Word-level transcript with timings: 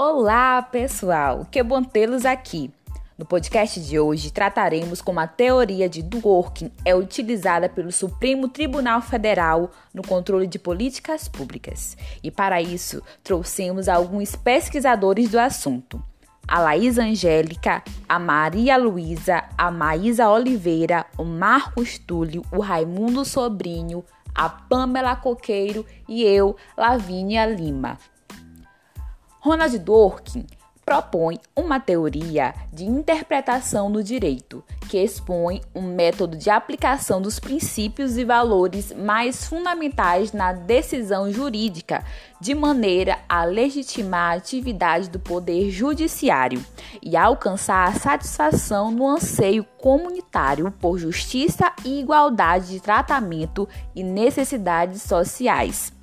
Olá, 0.00 0.62
pessoal! 0.62 1.44
Que 1.50 1.60
bom 1.60 1.82
tê-los 1.82 2.24
aqui. 2.24 2.70
No 3.18 3.26
podcast 3.26 3.80
de 3.80 3.98
hoje 3.98 4.32
trataremos 4.32 5.02
como 5.02 5.18
a 5.18 5.26
teoria 5.26 5.88
de 5.88 6.04
Dworkin 6.04 6.70
é 6.84 6.94
utilizada 6.94 7.68
pelo 7.68 7.90
Supremo 7.90 8.46
Tribunal 8.46 9.02
Federal 9.02 9.72
no 9.92 10.06
controle 10.06 10.46
de 10.46 10.56
políticas 10.56 11.26
públicas. 11.26 11.96
E 12.22 12.30
para 12.30 12.62
isso, 12.62 13.02
trouxemos 13.24 13.88
alguns 13.88 14.36
pesquisadores 14.36 15.30
do 15.30 15.40
assunto. 15.40 16.00
A 16.46 16.60
Laís 16.60 16.96
Angélica, 16.96 17.82
a 18.08 18.20
Maria 18.20 18.76
Luísa, 18.76 19.46
a 19.58 19.68
Maísa 19.68 20.30
Oliveira, 20.30 21.06
o 21.18 21.24
Marcos 21.24 21.98
Túlio, 21.98 22.44
o 22.52 22.60
Raimundo 22.60 23.24
Sobrinho, 23.24 24.04
a 24.32 24.48
Pamela 24.48 25.16
Coqueiro 25.16 25.84
e 26.08 26.22
eu, 26.22 26.54
Lavínia 26.76 27.44
Lima. 27.46 27.98
Ronald 29.48 29.78
Dworkin 29.78 30.44
propõe 30.84 31.40
uma 31.56 31.80
teoria 31.80 32.54
de 32.70 32.84
interpretação 32.84 33.90
do 33.90 34.04
direito, 34.04 34.62
que 34.90 34.98
expõe 34.98 35.62
um 35.74 35.80
método 35.80 36.36
de 36.36 36.50
aplicação 36.50 37.22
dos 37.22 37.40
princípios 37.40 38.18
e 38.18 38.26
valores 38.26 38.92
mais 38.92 39.46
fundamentais 39.46 40.32
na 40.34 40.52
decisão 40.52 41.32
jurídica, 41.32 42.04
de 42.38 42.54
maneira 42.54 43.18
a 43.26 43.42
legitimar 43.44 44.32
a 44.32 44.36
atividade 44.36 45.08
do 45.08 45.18
poder 45.18 45.70
judiciário 45.70 46.62
e 47.02 47.16
alcançar 47.16 47.88
a 47.88 47.94
satisfação 47.94 48.90
no 48.90 49.08
anseio 49.08 49.64
comunitário 49.78 50.70
por 50.78 50.98
justiça 50.98 51.72
e 51.86 52.00
igualdade 52.00 52.68
de 52.68 52.80
tratamento 52.80 53.66
e 53.96 54.02
necessidades 54.02 55.00
sociais 55.00 55.96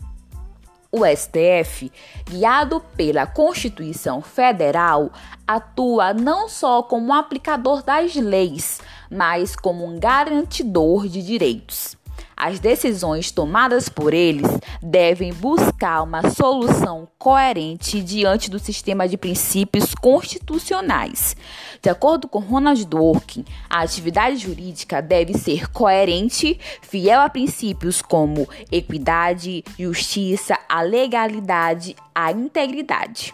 o 0.96 1.06
STF, 1.06 1.92
guiado 2.26 2.82
pela 2.96 3.26
Constituição 3.26 4.22
Federal, 4.22 5.12
atua 5.48 6.14
não 6.14 6.48
só 6.48 6.82
como 6.82 7.14
aplicador 7.14 7.84
das 7.84 8.16
leis, 8.16 8.80
mas 9.10 9.56
como 9.56 9.86
um 9.86 10.00
garantidor 10.00 11.08
de 11.08 11.22
direitos. 11.22 11.98
As 12.38 12.60
decisões 12.60 13.32
tomadas 13.32 13.88
por 13.88 14.14
eles 14.14 14.48
devem 14.82 15.34
buscar 15.34 16.02
uma 16.02 16.30
solução 16.30 17.08
coerente 17.18 18.02
diante 18.02 18.52
do 18.52 18.60
sistema 18.60 19.08
de 19.08 19.18
princípios 19.18 19.96
constitucionais. 19.96 21.38
De 21.82 21.90
acordo 21.90 22.28
com 22.28 22.40
Ronald 22.40 22.84
Dworkin, 22.86 23.46
a 23.70 23.82
atividade 23.82 24.38
jurídica 24.38 25.02
deve 25.02 25.34
ser 25.34 25.70
coerente, 25.70 26.60
fiel 26.82 27.22
a 27.22 27.30
princípios 27.30 28.02
como 28.02 28.50
equidade, 28.70 29.64
justiça, 29.80 30.60
a 30.68 30.82
legalidade, 30.82 31.96
a 32.14 32.32
integridade 32.32 33.34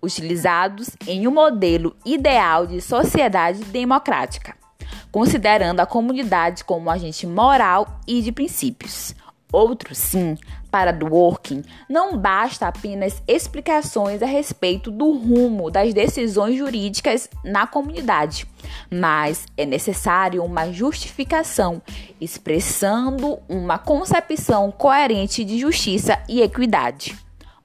utilizados 0.00 0.90
em 1.06 1.26
um 1.26 1.32
modelo 1.32 1.94
ideal 2.06 2.66
de 2.66 2.80
sociedade 2.80 3.64
democrática 3.64 4.56
considerando 5.10 5.80
a 5.80 5.86
comunidade 5.86 6.64
como 6.64 6.90
agente 6.90 7.26
moral 7.26 8.00
e 8.06 8.22
de 8.22 8.32
princípios. 8.32 9.14
Outro 9.50 9.94
sim, 9.94 10.36
para 10.70 10.92
Dworkin, 10.92 11.64
não 11.88 12.18
basta 12.18 12.68
apenas 12.68 13.22
explicações 13.26 14.22
a 14.22 14.26
respeito 14.26 14.90
do 14.90 15.10
rumo 15.12 15.70
das 15.70 15.94
decisões 15.94 16.58
jurídicas 16.58 17.30
na 17.42 17.66
comunidade, 17.66 18.46
mas 18.90 19.46
é 19.56 19.64
necessário 19.64 20.44
uma 20.44 20.70
justificação, 20.70 21.80
expressando 22.20 23.38
uma 23.48 23.78
concepção 23.78 24.70
coerente 24.70 25.42
de 25.44 25.58
justiça 25.58 26.22
e 26.28 26.42
equidade 26.42 27.16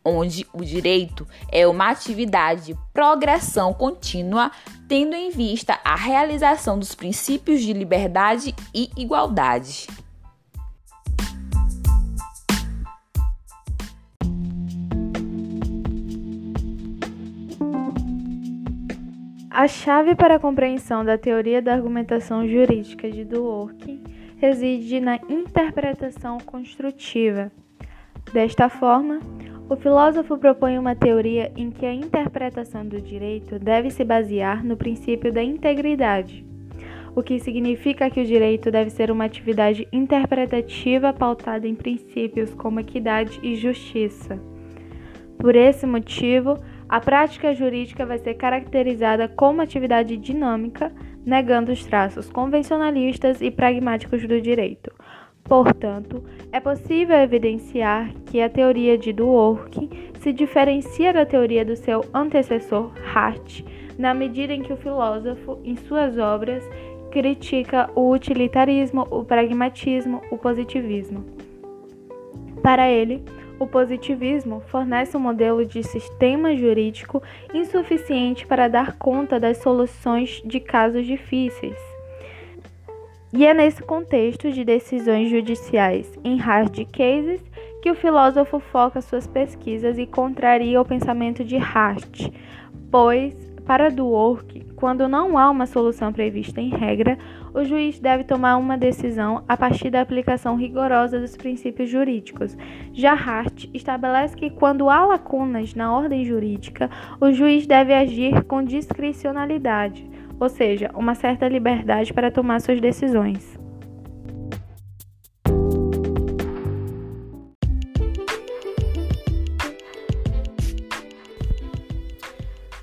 onde 0.03 0.45
o 0.53 0.63
direito 0.63 1.27
é 1.51 1.67
uma 1.67 1.89
atividade 1.89 2.67
de 2.67 2.75
progressão 2.93 3.73
contínua, 3.73 4.51
tendo 4.87 5.15
em 5.15 5.29
vista 5.29 5.79
a 5.83 5.95
realização 5.95 6.77
dos 6.77 6.93
princípios 6.93 7.61
de 7.61 7.73
liberdade 7.73 8.53
e 8.73 8.89
igualdade. 8.97 9.87
A 19.49 19.67
chave 19.67 20.15
para 20.15 20.35
a 20.35 20.39
compreensão 20.39 21.05
da 21.05 21.15
teoria 21.15 21.61
da 21.61 21.73
argumentação 21.73 22.47
jurídica 22.47 23.09
de 23.09 23.23
Dworkin 23.23 24.03
reside 24.37 24.99
na 24.99 25.17
interpretação 25.29 26.39
construtiva. 26.39 27.51
Desta 28.33 28.67
forma, 28.67 29.19
o 29.69 29.75
filósofo 29.75 30.37
propõe 30.37 30.77
uma 30.77 30.95
teoria 30.95 31.51
em 31.55 31.71
que 31.71 31.85
a 31.85 31.93
interpretação 31.93 32.85
do 32.85 33.01
direito 33.01 33.57
deve 33.57 33.89
se 33.89 34.03
basear 34.03 34.63
no 34.63 34.75
princípio 34.75 35.31
da 35.31 35.41
integridade, 35.41 36.45
o 37.15 37.23
que 37.23 37.39
significa 37.39 38.09
que 38.09 38.21
o 38.21 38.25
direito 38.25 38.69
deve 38.69 38.89
ser 38.89 39.09
uma 39.09 39.25
atividade 39.25 39.87
interpretativa 39.91 41.13
pautada 41.13 41.67
em 41.67 41.75
princípios 41.75 42.53
como 42.53 42.79
equidade 42.79 43.39
e 43.41 43.55
justiça. 43.55 44.39
Por 45.37 45.55
esse 45.55 45.85
motivo, 45.85 46.57
a 46.87 46.99
prática 46.99 47.53
jurídica 47.53 48.05
vai 48.05 48.17
ser 48.17 48.33
caracterizada 48.35 49.27
como 49.27 49.61
atividade 49.61 50.17
dinâmica, 50.17 50.91
negando 51.25 51.71
os 51.71 51.85
traços 51.85 52.29
convencionalistas 52.29 53.41
e 53.41 53.49
pragmáticos 53.49 54.27
do 54.27 54.39
direito, 54.41 54.91
Portanto, 55.43 56.23
é 56.51 56.59
possível 56.59 57.17
evidenciar 57.17 58.13
que 58.25 58.41
a 58.41 58.49
teoria 58.49 58.97
de 58.97 59.11
Dworkin 59.11 59.89
se 60.21 60.31
diferencia 60.31 61.11
da 61.11 61.25
teoria 61.25 61.65
do 61.65 61.75
seu 61.75 62.03
antecessor 62.13 62.91
Hart, 63.13 63.61
na 63.97 64.13
medida 64.13 64.53
em 64.53 64.61
que 64.61 64.71
o 64.71 64.77
filósofo, 64.77 65.59
em 65.63 65.75
suas 65.75 66.17
obras, 66.17 66.63
critica 67.11 67.89
o 67.93 68.09
utilitarismo, 68.09 69.05
o 69.11 69.23
pragmatismo, 69.23 70.21
o 70.31 70.37
positivismo. 70.37 71.23
Para 72.63 72.89
ele, 72.89 73.23
o 73.59 73.67
positivismo 73.67 74.61
fornece 74.67 75.15
um 75.15 75.19
modelo 75.19 75.65
de 75.65 75.83
sistema 75.83 76.55
jurídico 76.55 77.21
insuficiente 77.53 78.47
para 78.47 78.67
dar 78.67 78.97
conta 78.97 79.39
das 79.39 79.57
soluções 79.57 80.41
de 80.45 80.59
casos 80.59 81.05
difíceis. 81.05 81.92
E 83.35 83.47
é 83.47 83.53
nesse 83.53 83.81
contexto 83.81 84.51
de 84.51 84.63
decisões 84.63 85.27
judiciais 85.27 86.07
em 86.23 86.37
hard 86.37 86.85
cases 86.91 87.43
que 87.81 87.89
o 87.89 87.95
filósofo 87.95 88.59
foca 88.59 89.01
suas 89.01 89.25
pesquisas 89.25 89.97
e 89.97 90.05
contraria 90.05 90.79
o 90.79 90.85
pensamento 90.85 91.43
de 91.43 91.57
Hart, 91.57 92.29
pois, 92.91 93.33
para 93.65 93.89
Dworkin, 93.89 94.67
quando 94.75 95.07
não 95.07 95.35
há 95.35 95.49
uma 95.49 95.65
solução 95.65 96.13
prevista 96.13 96.61
em 96.61 96.69
regra, 96.69 97.17
o 97.55 97.63
juiz 97.63 97.99
deve 97.99 98.23
tomar 98.23 98.57
uma 98.57 98.77
decisão 98.77 99.43
a 99.47 99.57
partir 99.57 99.89
da 99.89 100.01
aplicação 100.01 100.55
rigorosa 100.55 101.19
dos 101.19 101.35
princípios 101.35 101.89
jurídicos. 101.89 102.55
Já 102.93 103.13
Hart 103.13 103.65
estabelece 103.73 104.35
que 104.35 104.51
quando 104.51 104.91
há 104.91 105.05
lacunas 105.05 105.73
na 105.73 105.91
ordem 105.91 106.23
jurídica, 106.23 106.87
o 107.19 107.31
juiz 107.31 107.65
deve 107.65 107.93
agir 107.95 108.43
com 108.43 108.63
discricionalidade 108.63 110.07
ou 110.43 110.49
seja, 110.49 110.91
uma 110.93 111.15
certa 111.15 111.47
liberdade 111.47 112.13
para 112.13 112.29
tomar 112.29 112.59
suas 112.59 112.81
decisões. 112.81 113.57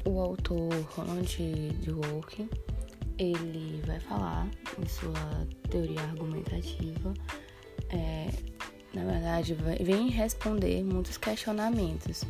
O 0.06 0.18
autor 0.18 0.72
Ronald 0.96 1.36
Dworkin, 1.84 2.48
ele 3.18 3.82
vai 3.86 4.00
falar 4.00 4.48
em 4.82 4.88
sua 4.88 5.12
teoria 5.68 6.00
argumentativa, 6.00 7.12
é, 7.90 8.30
na 8.94 9.04
verdade, 9.04 9.52
vai, 9.52 9.76
vem 9.76 10.08
responder 10.08 10.82
muitos 10.82 11.18
questionamentos. 11.18 12.24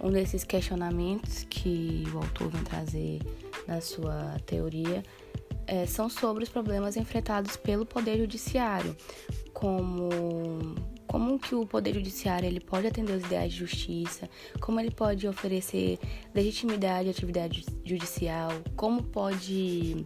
Um 0.00 0.10
desses 0.10 0.42
questionamentos 0.42 1.44
que 1.50 2.04
o 2.14 2.16
autor 2.16 2.48
vem 2.48 2.62
trazer 2.62 3.20
na 3.66 3.80
sua 3.80 4.36
teoria, 4.46 5.02
é, 5.66 5.86
são 5.86 6.08
sobre 6.08 6.44
os 6.44 6.48
problemas 6.50 6.96
enfrentados 6.96 7.56
pelo 7.56 7.86
Poder 7.86 8.18
Judiciário, 8.18 8.96
como 9.52 10.08
como 11.06 11.38
que 11.38 11.54
o 11.54 11.64
Poder 11.64 11.94
Judiciário 11.94 12.44
ele 12.44 12.58
pode 12.58 12.88
atender 12.88 13.12
os 13.12 13.24
ideais 13.24 13.52
de 13.52 13.60
justiça, 13.60 14.28
como 14.60 14.80
ele 14.80 14.90
pode 14.90 15.28
oferecer 15.28 15.96
legitimidade 16.34 17.06
à 17.06 17.12
atividade 17.12 17.64
judicial, 17.84 18.50
como 18.74 19.00
pode 19.00 20.04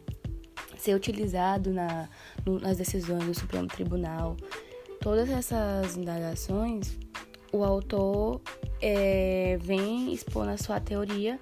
ser 0.77 0.95
utilizado 0.95 1.73
na, 1.73 2.11
no, 2.45 2.59
nas 2.61 2.77
decisões 2.77 3.25
do 3.25 3.35
Supremo 3.35 3.69
Tribunal. 3.69 4.37
Todas 5.01 5.31
essas 5.31 5.97
indagações, 5.97 6.99
o 7.53 7.65
autor 7.65 8.43
é, 8.83 9.57
vem 9.63 10.13
expor 10.13 10.45
na 10.45 10.59
sua 10.59 10.79
teoria 10.79 11.41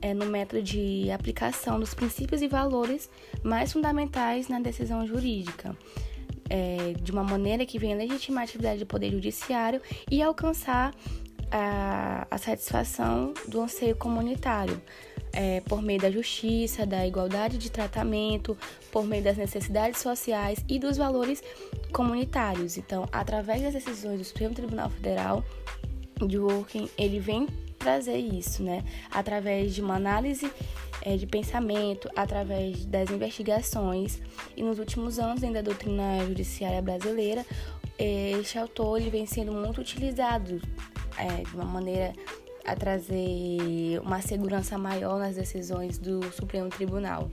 é, 0.00 0.14
no 0.14 0.26
método 0.26 0.62
de 0.62 1.10
aplicação 1.10 1.78
dos 1.78 1.94
princípios 1.94 2.42
e 2.42 2.48
valores 2.48 3.08
mais 3.42 3.72
fundamentais 3.72 4.48
na 4.48 4.60
decisão 4.60 5.06
jurídica, 5.06 5.76
é, 6.48 6.94
de 7.00 7.12
uma 7.12 7.24
maneira 7.24 7.66
que 7.66 7.78
venha 7.78 7.96
legitimar 7.96 8.42
a 8.42 8.44
atividade 8.44 8.80
do 8.80 8.86
Poder 8.86 9.10
Judiciário 9.10 9.80
e 10.10 10.22
alcançar 10.22 10.94
a, 11.50 12.26
a 12.30 12.38
satisfação 12.38 13.32
do 13.46 13.60
anseio 13.60 13.96
comunitário, 13.96 14.80
é, 15.32 15.60
por 15.60 15.82
meio 15.82 16.00
da 16.00 16.10
justiça, 16.10 16.86
da 16.86 17.06
igualdade 17.06 17.58
de 17.58 17.70
tratamento, 17.70 18.56
por 18.90 19.06
meio 19.06 19.22
das 19.22 19.36
necessidades 19.36 20.00
sociais 20.00 20.64
e 20.68 20.78
dos 20.78 20.96
valores 20.96 21.42
comunitários. 21.92 22.76
Então, 22.76 23.06
através 23.12 23.62
das 23.62 23.74
decisões 23.74 24.18
do 24.18 24.24
Supremo 24.24 24.54
Tribunal 24.54 24.90
Federal, 24.90 25.44
de 26.26 26.38
Working, 26.38 26.88
ele 26.98 27.20
vem 27.20 27.46
trazer 27.88 28.18
isso, 28.18 28.62
né? 28.62 28.84
Através 29.10 29.74
de 29.74 29.80
uma 29.80 29.96
análise 29.96 30.52
é, 31.00 31.16
de 31.16 31.26
pensamento, 31.26 32.08
através 32.14 32.84
das 32.84 33.10
investigações. 33.10 34.20
E 34.54 34.62
nos 34.62 34.78
últimos 34.78 35.18
anos, 35.18 35.40
dentro 35.40 35.54
da 35.54 35.62
doutrina 35.62 36.18
judiciária 36.26 36.82
brasileira, 36.82 37.46
este 37.98 38.58
autor 38.58 39.00
ele 39.00 39.08
vem 39.08 39.24
sendo 39.24 39.52
muito 39.52 39.80
utilizado 39.80 40.60
é, 41.16 41.42
de 41.42 41.54
uma 41.54 41.64
maneira 41.64 42.12
a 42.64 42.76
trazer 42.76 43.98
uma 44.04 44.20
segurança 44.20 44.76
maior 44.76 45.18
nas 45.18 45.34
decisões 45.34 45.98
do 45.98 46.22
Supremo 46.30 46.68
Tribunal. 46.68 47.30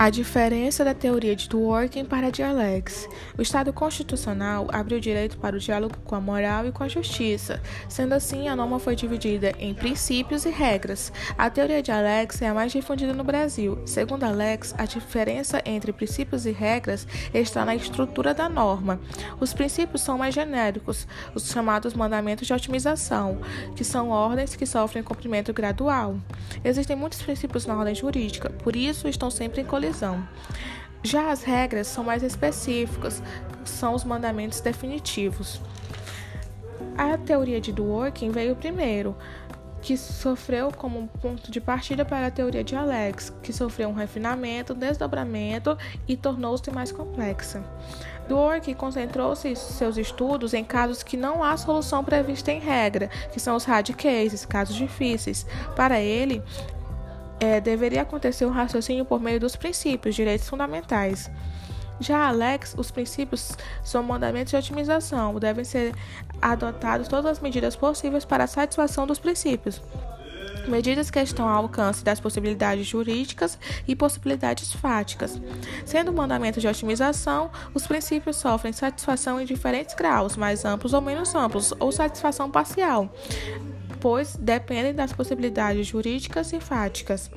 A 0.00 0.08
diferença 0.08 0.82
da 0.82 0.94
teoria 0.94 1.36
de 1.36 1.46
Dworkin 1.46 2.06
para 2.06 2.28
a 2.28 2.48
Alex. 2.48 3.06
O 3.36 3.42
Estado 3.42 3.70
constitucional 3.70 4.66
abriu 4.72 4.98
direito 4.98 5.36
para 5.36 5.54
o 5.54 5.58
diálogo 5.58 5.98
com 6.06 6.14
a 6.14 6.20
moral 6.20 6.66
e 6.66 6.72
com 6.72 6.82
a 6.82 6.88
justiça. 6.88 7.60
Sendo 7.86 8.14
assim, 8.14 8.48
a 8.48 8.56
norma 8.56 8.78
foi 8.78 8.96
dividida 8.96 9.52
em 9.58 9.74
princípios 9.74 10.46
e 10.46 10.48
regras. 10.48 11.12
A 11.36 11.50
teoria 11.50 11.82
de 11.82 11.92
Alex 11.92 12.40
é 12.40 12.48
a 12.48 12.54
mais 12.54 12.72
difundida 12.72 13.12
no 13.12 13.22
Brasil. 13.22 13.78
Segundo 13.84 14.24
Alex, 14.24 14.74
a 14.78 14.86
diferença 14.86 15.60
entre 15.66 15.92
princípios 15.92 16.46
e 16.46 16.50
regras 16.50 17.06
está 17.34 17.62
na 17.66 17.74
estrutura 17.74 18.32
da 18.32 18.48
norma. 18.48 18.98
Os 19.38 19.52
princípios 19.52 20.00
são 20.00 20.16
mais 20.16 20.34
genéricos, 20.34 21.06
os 21.34 21.46
chamados 21.50 21.92
mandamentos 21.92 22.46
de 22.46 22.54
otimização, 22.54 23.38
que 23.76 23.84
são 23.84 24.08
ordens 24.08 24.56
que 24.56 24.64
sofrem 24.64 25.04
cumprimento 25.04 25.52
gradual. 25.52 26.16
Existem 26.64 26.96
muitos 26.96 27.20
princípios 27.20 27.66
na 27.66 27.76
ordem 27.76 27.94
jurídica, 27.94 28.48
por 28.48 28.74
isso 28.74 29.06
estão 29.06 29.30
sempre 29.30 29.60
em 29.60 29.64
colisão 29.66 29.89
já 31.02 31.30
as 31.30 31.42
regras 31.42 31.86
são 31.86 32.04
mais 32.04 32.22
específicas, 32.22 33.22
são 33.64 33.94
os 33.94 34.04
mandamentos 34.04 34.60
definitivos. 34.60 35.60
A 36.96 37.16
teoria 37.16 37.60
de 37.60 37.72
Dworkin 37.72 38.30
veio 38.30 38.54
primeiro, 38.56 39.16
que 39.80 39.96
sofreu 39.96 40.70
como 40.70 41.08
ponto 41.22 41.50
de 41.50 41.60
partida 41.60 42.04
para 42.04 42.26
a 42.26 42.30
teoria 42.30 42.62
de 42.62 42.76
Alex, 42.76 43.32
que 43.42 43.52
sofreu 43.52 43.88
um 43.88 43.94
refinamento, 43.94 44.74
desdobramento 44.74 45.76
e 46.06 46.16
tornou-se 46.16 46.70
mais 46.70 46.92
complexa. 46.92 47.62
Dworkin 48.28 48.74
concentrou-se 48.74 49.56
seus 49.56 49.96
estudos 49.96 50.54
em 50.54 50.62
casos 50.62 51.02
que 51.02 51.16
não 51.16 51.42
há 51.42 51.56
solução 51.56 52.04
prevista 52.04 52.52
em 52.52 52.60
regra, 52.60 53.08
que 53.32 53.40
são 53.40 53.56
os 53.56 53.64
hard 53.64 53.90
cases, 53.94 54.44
casos 54.44 54.76
difíceis. 54.76 55.46
Para 55.74 56.00
ele, 56.00 56.42
é, 57.40 57.60
deveria 57.60 58.02
acontecer 58.02 58.44
um 58.44 58.50
raciocínio 58.50 59.04
por 59.04 59.20
meio 59.20 59.40
dos 59.40 59.56
princípios, 59.56 60.14
direitos 60.14 60.48
fundamentais. 60.48 61.30
Já 61.98 62.28
Alex, 62.28 62.74
os 62.78 62.90
princípios 62.90 63.52
são 63.82 64.02
mandamentos 64.02 64.50
de 64.50 64.56
otimização, 64.56 65.38
devem 65.38 65.64
ser 65.64 65.94
adotados 66.40 67.08
todas 67.08 67.26
as 67.26 67.40
medidas 67.40 67.76
possíveis 67.76 68.24
para 68.24 68.44
a 68.44 68.46
satisfação 68.46 69.06
dos 69.06 69.18
princípios. 69.18 69.82
Medidas 70.66 71.10
que 71.10 71.18
estão 71.18 71.48
ao 71.48 71.62
alcance 71.64 72.04
das 72.04 72.20
possibilidades 72.20 72.86
jurídicas 72.86 73.58
e 73.88 73.96
possibilidades 73.96 74.72
fáticas. 74.72 75.40
Sendo 75.84 76.12
mandamentos 76.12 76.62
de 76.62 76.68
otimização, 76.68 77.50
os 77.74 77.86
princípios 77.86 78.36
sofrem 78.36 78.72
satisfação 78.72 79.40
em 79.40 79.44
diferentes 79.44 79.94
graus, 79.94 80.36
mais 80.36 80.64
amplos 80.64 80.92
ou 80.92 81.00
menos 81.00 81.34
amplos, 81.34 81.72
ou 81.78 81.90
satisfação 81.90 82.50
parcial 82.50 83.10
pois 84.00 84.36
dependem 84.36 84.94
das 84.94 85.12
possibilidades 85.12 85.86
jurídicas 85.86 86.52
e 86.52 86.60
fáticas. 86.60 87.30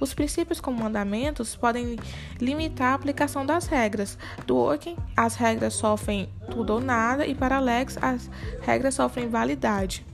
Os 0.00 0.14
princípios 0.14 0.60
como 0.60 0.82
mandamentos 0.82 1.54
podem 1.54 1.96
limitar 2.40 2.92
a 2.92 2.94
aplicação 2.94 3.44
das 3.44 3.66
regras. 3.66 4.16
Do 4.46 4.56
Working, 4.56 4.96
as 5.16 5.34
regras 5.34 5.74
sofrem 5.74 6.28
tudo 6.50 6.74
ou 6.74 6.80
nada, 6.80 7.26
e 7.26 7.34
para 7.34 7.56
Alex, 7.56 7.98
as 8.00 8.30
regras 8.60 8.94
sofrem 8.94 9.28
validade. 9.28 10.06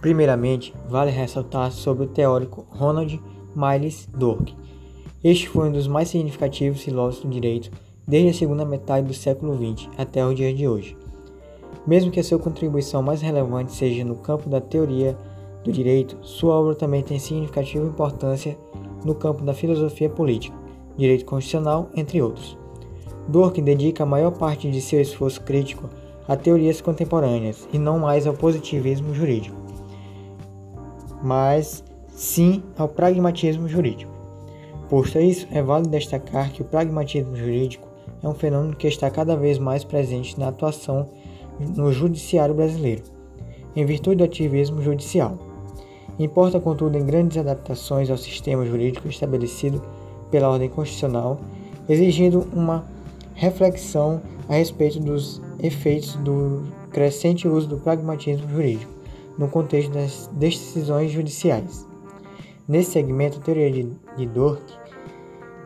Primeiramente, 0.00 0.74
vale 0.88 1.10
ressaltar 1.10 1.70
sobre 1.70 2.04
o 2.04 2.08
teórico 2.08 2.66
Ronald 2.70 3.20
Miles 3.54 4.08
Dworkin. 4.16 4.56
Este 5.22 5.46
foi 5.48 5.68
um 5.68 5.72
dos 5.72 5.86
mais 5.86 6.08
significativos 6.08 6.80
filósofos 6.80 7.26
do 7.26 7.30
direito 7.30 7.70
desde 8.08 8.30
a 8.30 8.34
segunda 8.34 8.64
metade 8.64 9.06
do 9.06 9.12
século 9.12 9.54
XX 9.54 9.90
até 9.98 10.24
os 10.24 10.34
dias 10.34 10.56
de 10.56 10.66
hoje. 10.66 10.96
Mesmo 11.86 12.10
que 12.10 12.18
a 12.18 12.24
sua 12.24 12.38
contribuição 12.38 13.02
mais 13.02 13.20
relevante 13.20 13.72
seja 13.72 14.02
no 14.02 14.16
campo 14.16 14.48
da 14.48 14.60
teoria 14.60 15.16
do 15.62 15.70
direito, 15.70 16.16
sua 16.22 16.54
obra 16.54 16.74
também 16.74 17.02
tem 17.02 17.18
significativa 17.18 17.84
importância 17.84 18.56
no 19.04 19.14
campo 19.14 19.44
da 19.44 19.52
filosofia 19.52 20.08
política, 20.08 20.56
direito 20.96 21.26
constitucional, 21.26 21.90
entre 21.94 22.22
outros. 22.22 22.56
Dworkin 23.28 23.62
dedica 23.62 24.02
a 24.02 24.06
maior 24.06 24.30
parte 24.30 24.70
de 24.70 24.80
seu 24.80 25.00
esforço 25.00 25.42
crítico 25.42 25.90
a 26.26 26.36
teorias 26.36 26.80
contemporâneas 26.80 27.68
e 27.70 27.78
não 27.78 27.98
mais 27.98 28.26
ao 28.26 28.32
positivismo 28.32 29.14
jurídico 29.14 29.69
mas 31.22 31.84
sim 32.08 32.62
ao 32.76 32.88
pragmatismo 32.88 33.68
jurídico. 33.68 34.12
Posto 34.88 35.18
isso, 35.20 35.46
é 35.52 35.62
válido 35.62 35.90
destacar 35.90 36.52
que 36.52 36.62
o 36.62 36.64
pragmatismo 36.64 37.36
jurídico 37.36 37.88
é 38.22 38.28
um 38.28 38.34
fenômeno 38.34 38.76
que 38.76 38.88
está 38.88 39.10
cada 39.10 39.36
vez 39.36 39.58
mais 39.58 39.84
presente 39.84 40.38
na 40.38 40.48
atuação 40.48 41.08
no 41.76 41.92
judiciário 41.92 42.54
brasileiro, 42.54 43.02
em 43.76 43.84
virtude 43.84 44.16
do 44.16 44.24
ativismo 44.24 44.82
judicial. 44.82 45.38
Importa, 46.18 46.60
contudo, 46.60 46.98
em 46.98 47.06
grandes 47.06 47.38
adaptações 47.38 48.10
ao 48.10 48.16
sistema 48.16 48.66
jurídico 48.66 49.08
estabelecido 49.08 49.80
pela 50.30 50.50
ordem 50.50 50.68
constitucional, 50.68 51.40
exigindo 51.88 52.46
uma 52.52 52.84
reflexão 53.34 54.20
a 54.48 54.54
respeito 54.54 55.00
dos 55.00 55.40
efeitos 55.62 56.16
do 56.16 56.64
crescente 56.90 57.48
uso 57.48 57.68
do 57.68 57.78
pragmatismo 57.78 58.48
jurídico 58.50 58.99
no 59.40 59.48
contexto 59.48 59.90
das 59.90 60.28
decisões 60.34 61.10
judiciais. 61.10 61.86
Nesse 62.68 62.92
segmento, 62.92 63.38
a 63.38 63.42
teoria 63.42 63.70
de, 63.70 63.84
de 64.18 64.30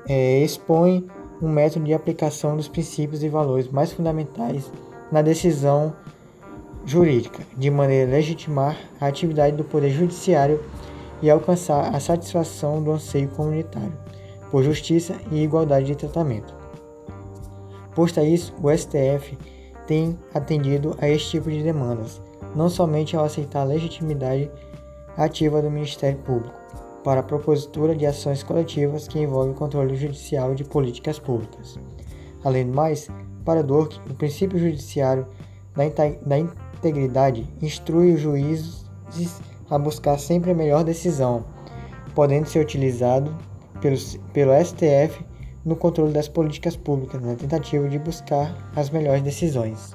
é, 0.08 0.38
expõe 0.44 1.04
um 1.42 1.48
método 1.48 1.84
de 1.84 1.92
aplicação 1.92 2.56
dos 2.56 2.68
princípios 2.68 3.24
e 3.24 3.28
valores 3.28 3.68
mais 3.68 3.92
fundamentais 3.92 4.70
na 5.10 5.22
decisão 5.22 5.92
jurídica, 6.86 7.42
de 7.56 7.68
maneira 7.68 8.08
a 8.08 8.14
legitimar 8.14 8.78
a 9.00 9.08
atividade 9.08 9.56
do 9.56 9.64
Poder 9.64 9.90
Judiciário 9.90 10.62
e 11.20 11.28
alcançar 11.28 11.92
a 11.92 11.98
satisfação 11.98 12.80
do 12.80 12.92
anseio 12.92 13.28
comunitário 13.30 13.92
por 14.52 14.62
justiça 14.62 15.16
e 15.32 15.42
igualdade 15.42 15.86
de 15.86 15.96
tratamento. 15.96 16.54
Posto 17.92 18.20
a 18.20 18.22
isso, 18.22 18.54
o 18.62 18.70
STF 18.70 19.36
tem 19.86 20.16
atendido 20.32 20.96
a 21.00 21.08
este 21.08 21.32
tipo 21.32 21.50
de 21.50 21.62
demandas, 21.62 22.22
não 22.54 22.68
somente 22.68 23.16
ao 23.16 23.24
aceitar 23.24 23.60
a 23.60 23.64
legitimidade 23.64 24.50
ativa 25.16 25.62
do 25.62 25.70
Ministério 25.70 26.18
Público 26.18 26.54
para 27.02 27.20
a 27.20 27.24
propositura 27.24 27.94
de 27.94 28.06
ações 28.06 28.42
coletivas 28.42 29.06
que 29.06 29.18
envolvem 29.18 29.52
o 29.52 29.56
controle 29.56 29.94
judicial 29.94 30.54
de 30.54 30.64
políticas 30.64 31.18
públicas. 31.18 31.78
Além 32.42 32.66
do 32.66 32.74
mais, 32.74 33.08
para 33.44 33.62
Dworkin, 33.62 34.00
o 34.10 34.14
princípio 34.14 34.58
judiciário 34.58 35.26
da 35.74 36.38
integridade 36.38 37.46
instrui 37.60 38.14
os 38.14 38.20
juízes 38.20 38.84
a 39.68 39.78
buscar 39.78 40.18
sempre 40.18 40.50
a 40.50 40.54
melhor 40.54 40.82
decisão, 40.82 41.44
podendo 42.14 42.48
ser 42.48 42.60
utilizado 42.60 43.36
pelo, 43.80 43.96
pelo 44.32 44.52
STF 44.64 45.24
no 45.64 45.76
controle 45.76 46.12
das 46.12 46.28
políticas 46.28 46.76
públicas, 46.76 47.20
na 47.22 47.34
tentativa 47.34 47.88
de 47.88 47.98
buscar 47.98 48.54
as 48.76 48.90
melhores 48.90 49.22
decisões. 49.22 49.94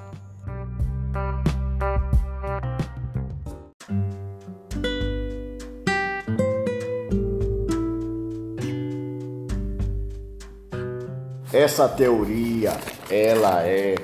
Essa 11.70 11.88
teoria, 11.88 12.72
ela 13.08 13.62
é 13.62 13.94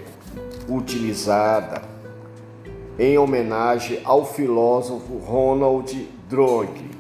utilizada 0.68 1.82
em 2.96 3.18
homenagem 3.18 4.00
ao 4.04 4.25
filósofo 4.25 5.18
Ronald 5.18 5.92
Dworkin. 6.28 6.90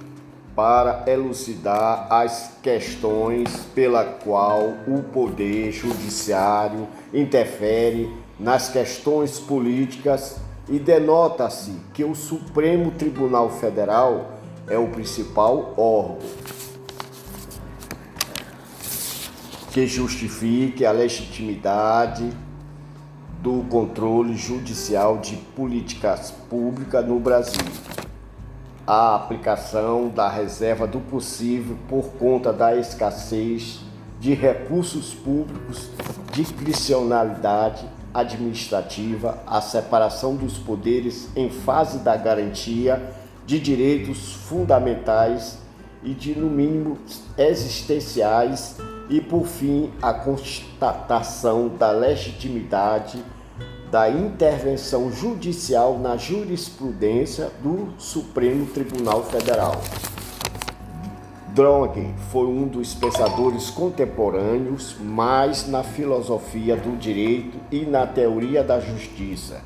para 0.56 1.04
elucidar 1.06 2.08
as 2.10 2.56
questões 2.60 3.48
pela 3.76 4.04
qual 4.04 4.74
o 4.88 5.04
poder 5.04 5.70
judiciário 5.70 6.88
interfere 7.14 8.10
nas 8.36 8.68
questões 8.68 9.38
políticas 9.38 10.40
e 10.68 10.80
denota-se 10.80 11.80
que 11.94 12.02
o 12.02 12.16
Supremo 12.16 12.90
Tribunal 12.90 13.50
Federal 13.50 14.32
é 14.66 14.76
o 14.76 14.88
principal 14.88 15.74
órgão 15.76 16.55
que 19.76 19.86
justifique 19.86 20.86
a 20.86 20.90
legitimidade 20.90 22.32
do 23.42 23.62
controle 23.68 24.34
judicial 24.34 25.18
de 25.18 25.36
políticas 25.54 26.30
públicas 26.30 27.06
no 27.06 27.20
Brasil. 27.20 27.60
A 28.86 29.14
aplicação 29.14 30.08
da 30.08 30.30
reserva 30.30 30.86
do 30.86 30.98
possível 30.98 31.76
por 31.90 32.04
conta 32.12 32.54
da 32.54 32.74
escassez 32.74 33.80
de 34.18 34.32
recursos 34.32 35.12
públicos, 35.12 35.90
discricionalidade 36.32 37.86
administrativa, 38.14 39.42
a 39.46 39.60
separação 39.60 40.36
dos 40.36 40.56
poderes 40.56 41.28
em 41.36 41.50
fase 41.50 41.98
da 41.98 42.16
garantia 42.16 43.12
de 43.44 43.60
direitos 43.60 44.32
fundamentais 44.36 45.58
e 46.02 46.14
de, 46.14 46.34
no 46.34 46.48
mínimo, 46.48 46.96
existenciais 47.36 48.78
e, 49.08 49.20
por 49.20 49.46
fim, 49.46 49.92
a 50.02 50.12
constatação 50.12 51.68
da 51.68 51.90
legitimidade 51.90 53.22
da 53.90 54.10
intervenção 54.10 55.12
judicial 55.12 55.98
na 55.98 56.16
jurisprudência 56.16 57.50
do 57.62 57.88
Supremo 57.98 58.66
Tribunal 58.66 59.22
Federal. 59.24 59.80
Drong 61.54 62.14
foi 62.30 62.46
um 62.46 62.66
dos 62.68 62.94
pensadores 62.94 63.70
contemporâneos 63.70 64.96
mais 65.00 65.66
na 65.66 65.82
filosofia 65.82 66.76
do 66.76 66.98
direito 66.98 67.58
e 67.70 67.86
na 67.86 68.06
teoria 68.06 68.62
da 68.62 68.78
justiça. 68.78 69.62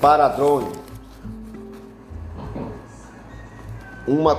Para 0.00 0.26
Drone, 0.26 0.72
uma, 4.06 4.36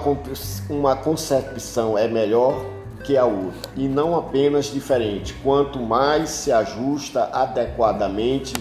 uma 0.69 0.95
concepção 0.95 1.97
é 1.97 2.07
melhor 2.07 2.65
que 3.03 3.17
a 3.17 3.25
outra 3.25 3.69
e 3.75 3.87
não 3.87 4.15
apenas 4.15 4.65
diferente, 4.65 5.33
quanto 5.43 5.79
mais 5.79 6.29
se 6.29 6.51
ajusta 6.51 7.29
adequadamente 7.33 8.53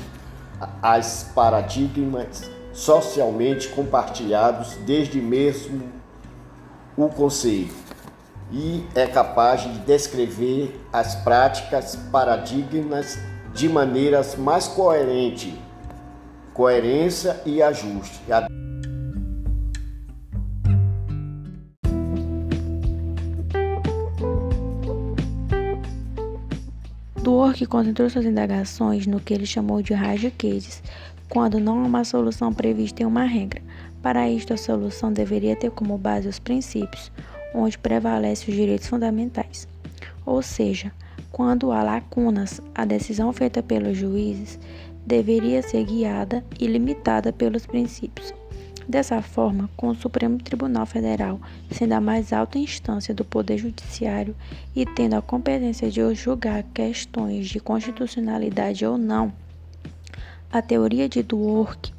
às 0.81 1.25
paradigmas 1.35 2.51
socialmente 2.73 3.69
compartilhados 3.69 4.77
desde 4.87 5.21
mesmo 5.21 5.83
o 6.97 7.09
conceito 7.09 7.75
e 8.53 8.85
é 8.95 9.07
capaz 9.07 9.63
de 9.63 9.79
descrever 9.81 10.79
as 10.93 11.15
práticas 11.17 11.97
paradigmas 12.11 13.19
de 13.55 13.69
maneiras 13.69 14.37
mais 14.37 14.69
coerente, 14.69 15.59
coerência 16.53 17.41
e 17.47 17.63
ajuste. 17.63 18.21
Dwork 27.53 27.67
concentrou 27.67 28.09
suas 28.09 28.25
indagações 28.25 29.07
no 29.07 29.21
que 29.21 29.35
ele 29.35 29.45
chamou 29.45 29.83
de 29.83 29.93
rádio 29.93 30.33
cases, 30.39 30.83
quando 31.29 31.61
não 31.61 31.81
há 31.81 31.87
uma 31.87 32.05
solução 32.05 32.51
prevista 32.51 33.03
em 33.03 33.07
uma 33.07 33.25
regra. 33.25 33.61
Para 34.01 34.29
isto, 34.29 34.55
a 34.55 34.57
solução 34.57 35.13
deveria 35.13 35.55
ter 35.55 35.71
como 35.71 35.99
base 35.99 36.27
os 36.27 36.39
princípios, 36.39 37.13
onde 37.55 37.77
prevalecem 37.77 38.49
os 38.49 38.55
direitos 38.59 38.89
fundamentais. 38.89 39.69
Ou 40.25 40.41
seja, 40.41 40.91
quando 41.31 41.73
há 41.73 41.83
lacunas, 41.83 42.59
a 42.75 42.87
decisão 42.87 43.33
feita 43.35 43.63
pelos 43.63 43.99
juízes 43.99 44.59
deveria 45.07 45.63
ser 45.63 45.85
guiada 45.85 46.43
e 46.59 46.67
limitada 46.67 47.35
pelos 47.35 47.67
princípios. 47.67 48.33
Dessa 48.89 49.23
forma, 49.23 49.71
com 49.77 49.89
o 49.89 49.95
Supremo 49.95 50.39
Tribunal 50.39 50.87
Federal 50.87 51.41
sendo 51.71 51.93
a 51.93 52.01
mais 52.01 52.33
alta 52.33 52.59
instância 52.59 53.15
do 53.15 53.25
Poder 53.25 53.59
Judiciário 53.59 54.35
e 54.75 54.85
tendo 54.85 55.15
a 55.15 55.23
competência 55.23 55.91
de 55.91 56.15
julgar 56.15 56.62
questões 56.75 57.49
de 57.49 57.61
constitucionalidade 57.61 58.85
ou 58.85 58.99
não, 58.99 59.33
a 60.51 60.61
teoria 60.61 61.09
de 61.09 61.23
Dwork 61.23 61.93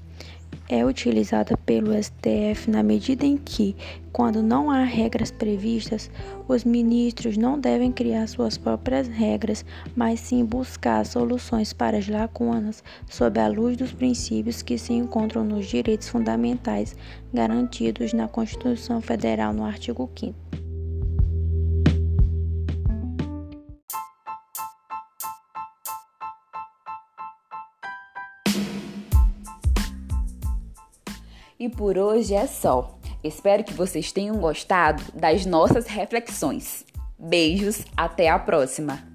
é 0.70 0.86
utilizada 0.86 1.58
pelo 1.58 1.92
STF 1.94 2.70
na 2.70 2.82
medida 2.82 3.26
em 3.26 3.38
que, 3.38 3.76
quando 4.12 4.42
não 4.42 4.70
há 4.70 4.84
regras 4.84 5.32
previstas, 5.32 6.10
os 6.48 6.64
ministros 6.64 7.38
não 7.38 7.60
devem 7.60 7.92
criar 7.92 8.28
suas 8.28 8.58
próprias 8.58 9.08
regras, 9.08 9.66
mas 9.96 10.20
sim 10.20 10.46
buscar 10.46 11.06
soluções 11.06 11.74
para 11.74 11.98
as 11.98 12.08
lacunas 12.08 12.84
sob 13.10 13.40
a 13.40 13.48
luz 13.48 13.78
dos 13.78 13.92
princípios 13.92 14.62
que 14.62 14.78
se 14.78 14.94
encontram 14.94 15.44
nos 15.44 15.66
direitos 15.66 16.10
fundamentais 16.10 16.96
garantidos 17.34 18.14
na 18.14 18.28
Constituição 18.28 19.02
Federal 19.02 19.54
no 19.54 19.64
artigo 19.64 20.10
5 20.16 20.43
por 31.76 31.98
hoje 31.98 32.34
é 32.34 32.48
só. 32.48 32.98
Espero 33.24 33.64
que 33.64 33.74
vocês 33.74 34.12
tenham 34.12 34.38
gostado 34.38 35.04
das 35.14 35.46
nossas 35.46 35.88
reflexões. 35.88 36.86
Beijos, 37.18 37.86
até 37.96 38.30
a 38.30 38.38
próxima! 38.38 39.13